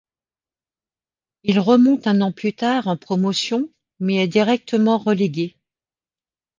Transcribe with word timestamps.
Il 1.43 1.59
remonte 1.59 2.07
un 2.07 2.21
an 2.21 2.31
plus 2.31 2.53
tard 2.53 2.87
en 2.87 2.97
Promotion, 2.97 3.69
mais 3.99 4.15
est 4.15 4.27
directement 4.27 4.97
relégué. 4.97 5.55